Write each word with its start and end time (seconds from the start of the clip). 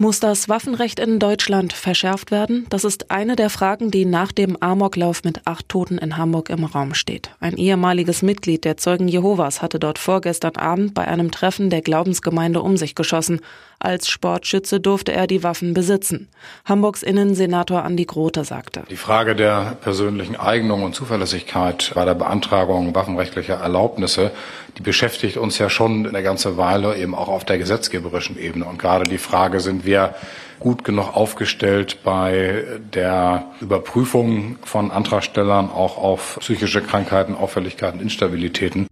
Muss 0.00 0.20
das 0.20 0.48
Waffenrecht 0.48 1.00
in 1.00 1.18
Deutschland 1.18 1.72
verschärft 1.72 2.30
werden? 2.30 2.66
Das 2.70 2.84
ist 2.84 3.10
eine 3.10 3.34
der 3.34 3.50
Fragen, 3.50 3.90
die 3.90 4.04
nach 4.04 4.30
dem 4.30 4.56
Amoklauf 4.62 5.24
mit 5.24 5.40
acht 5.44 5.68
Toten 5.68 5.98
in 5.98 6.16
Hamburg 6.16 6.50
im 6.50 6.62
Raum 6.62 6.94
steht. 6.94 7.30
Ein 7.40 7.56
ehemaliges 7.56 8.22
Mitglied 8.22 8.64
der 8.64 8.76
Zeugen 8.76 9.08
Jehovas 9.08 9.60
hatte 9.60 9.80
dort 9.80 9.98
vorgestern 9.98 10.54
Abend 10.54 10.94
bei 10.94 11.08
einem 11.08 11.32
Treffen 11.32 11.68
der 11.68 11.82
Glaubensgemeinde 11.82 12.62
um 12.62 12.76
sich 12.76 12.94
geschossen. 12.94 13.40
Als 13.80 14.08
Sportschütze 14.08 14.78
durfte 14.78 15.12
er 15.12 15.26
die 15.26 15.42
Waffen 15.42 15.74
besitzen. 15.74 16.28
Hamburgs 16.64 17.02
Innensenator 17.02 17.84
Andi 17.84 18.04
Grote 18.04 18.44
sagte. 18.44 18.84
Die 18.90 18.96
Frage 18.96 19.34
der 19.34 19.76
persönlichen 19.80 20.36
Eignung 20.36 20.84
und 20.84 20.94
Zuverlässigkeit 20.94 21.90
bei 21.94 22.04
der 22.04 22.14
Beantragung 22.14 22.94
waffenrechtlicher 22.94 23.54
Erlaubnisse, 23.54 24.30
die 24.76 24.82
beschäftigt 24.82 25.36
uns 25.36 25.58
ja 25.58 25.68
schon 25.68 26.06
eine 26.06 26.22
ganze 26.22 26.56
Weile 26.56 26.96
eben 26.96 27.16
auch 27.16 27.28
auf 27.28 27.44
der 27.44 27.58
gesetzgeberischen 27.58 28.38
Ebene. 28.38 28.64
Und 28.64 28.78
gerade 28.78 29.04
die 29.04 29.18
Frage, 29.18 29.58
sind 29.58 29.84
wir 29.88 30.14
gut 30.60 30.84
genug 30.84 31.16
aufgestellt 31.16 31.98
bei 32.04 32.64
der 32.94 33.46
Überprüfung 33.60 34.58
von 34.64 34.90
Antragstellern 34.90 35.70
auch 35.70 35.96
auf 35.96 36.38
psychische 36.40 36.82
Krankheiten, 36.82 37.34
Auffälligkeiten, 37.34 38.00
Instabilitäten. 38.00 38.86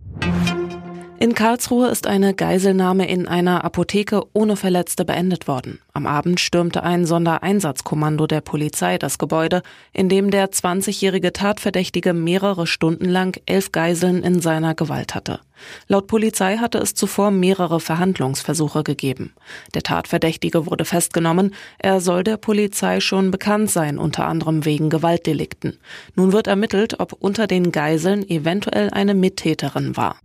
In 1.19 1.35
Karlsruhe 1.35 1.89
ist 1.89 2.07
eine 2.07 2.35
Geiselnahme 2.35 3.09
in 3.09 3.27
einer 3.27 3.65
Apotheke 3.65 4.25
ohne 4.35 4.55
Verletzte 4.55 5.07
beendet 5.07 5.49
worden. 5.49 5.81
Am 5.95 6.07
Abend 6.07 6.41
stürmte 6.41 6.83
ein 6.83 7.07
Sondereinsatzkommando 7.07 8.27
der 8.27 8.43
Polizei 8.43 8.99
das 8.99 9.17
Gebäude, 9.17 9.63
in 9.95 10.11
dem 10.11 10.31
der 10.31 10.51
20-jährige 10.51 11.33
Tatverdächtige 11.33 12.13
mehrere 12.13 12.67
Stunden 12.67 13.07
lang 13.07 13.41
elf 13.47 13.73
Geiseln 13.73 14.23
in 14.23 14.43
seiner 14.43 14.75
Gewalt 14.75 15.15
hatte. 15.15 15.41
Laut 15.89 16.07
Polizei 16.07 16.59
hatte 16.59 16.77
es 16.77 16.95
zuvor 16.95 17.31
mehrere 17.31 17.81
Verhandlungsversuche 17.81 18.83
gegeben. 18.83 19.33
Der 19.75 19.83
Tatverdächtige 19.83 20.67
wurde 20.67 20.85
festgenommen. 20.85 21.55
Er 21.79 22.03
soll 22.03 22.25
der 22.25 22.37
Polizei 22.37 23.01
schon 23.01 23.31
bekannt 23.31 23.71
sein, 23.71 23.99
unter 23.99 24.27
anderem 24.27 24.67
wegen 24.67 24.91
Gewaltdelikten. 24.91 25.79
Nun 26.15 26.33
wird 26.33 26.47
ermittelt, 26.47 27.01
ob 27.01 27.15
unter 27.15 27.47
den 27.47 27.73
Geiseln 27.73 28.29
eventuell 28.29 28.91
eine 28.91 29.15
Mittäterin 29.15 29.97
war. 29.97 30.17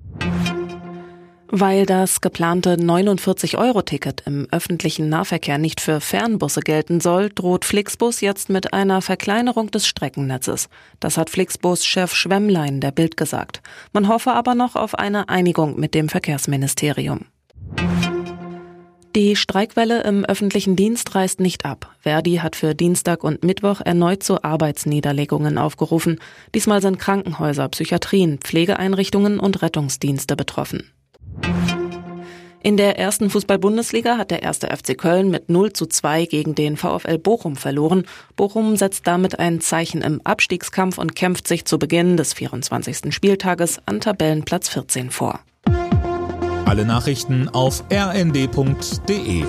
Weil 1.54 1.86
das 1.86 2.22
geplante 2.22 2.76
49-Euro-Ticket 2.76 4.24
im 4.26 4.48
öffentlichen 4.52 5.10
Nahverkehr 5.10 5.58
nicht 5.58 5.82
für 5.82 6.00
Fernbusse 6.00 6.62
gelten 6.62 7.02
soll, 7.02 7.28
droht 7.28 7.66
Flixbus 7.66 8.22
jetzt 8.22 8.50
mit 8.50 8.74
einer 8.74 9.02
Verkleinerung 9.02 9.70
des 9.70 9.86
Streckennetzes. 9.86 10.70
Das 11.02 11.18
hat 11.18 11.30
Flixbus-Chef 11.30 12.16
Schwemmlein 12.16 12.80
der 12.80 12.92
Bild 12.92 13.18
gesagt. 13.18 13.62
Man 13.92 14.08
hoffe 14.08 14.32
aber 14.32 14.56
noch 14.56 14.78
auf 14.78 14.96
eine 14.96 15.28
Einigung 15.28 15.78
mit 15.78 15.94
dem 15.94 16.08
Verkehrsministerium. 16.08 17.26
Die 19.18 19.36
Streikwelle 19.36 20.04
im 20.04 20.24
öffentlichen 20.24 20.78
Dienst 20.78 21.14
reißt 21.14 21.42
nicht 21.42 21.66
ab. 21.66 21.94
Verdi 22.00 22.38
hat 22.38 22.56
für 22.56 22.74
Dienstag 22.74 23.26
und 23.26 23.44
Mittwoch 23.44 23.82
erneut 23.82 24.24
zu 24.24 24.42
Arbeitsniederlegungen 24.42 25.58
aufgerufen. 25.58 26.22
Diesmal 26.56 26.82
sind 26.82 26.98
Krankenhäuser, 26.98 27.68
Psychiatrien, 27.68 28.38
Pflegeeinrichtungen 28.38 29.38
und 29.38 29.62
Rettungsdienste 29.62 30.38
betroffen. 30.38 30.94
In 32.64 32.78
der 32.78 33.00
ersten 33.00 33.32
Fußball-Bundesliga 33.32 34.18
hat 34.18 34.30
der 34.30 34.44
erste 34.44 34.68
FC 34.68 34.96
Köln 34.96 35.32
mit 35.32 35.50
0 35.50 35.74
zu 35.74 35.88
2 35.88 36.26
gegen 36.26 36.54
den 36.54 36.78
VfL 36.78 37.18
Bochum 37.18 37.56
verloren. 37.56 38.06
Bochum 38.36 38.76
setzt 38.76 39.08
damit 39.08 39.40
ein 39.40 39.62
Zeichen 39.62 40.04
im 40.04 40.22
Abstiegskampf 40.24 41.00
und 41.00 41.16
kämpft 41.16 41.48
sich 41.48 41.66
zu 41.66 41.80
Beginn 41.80 42.18
des 42.18 42.34
24. 42.34 43.14
Spieltages 43.16 43.80
an 43.88 44.00
Tabellenplatz 44.00 44.70
14 44.70 45.10
vor. 45.10 45.40
Alle 46.66 46.86
Nachrichten 46.86 47.50
auf 47.50 47.84
rnd.de 47.92 49.44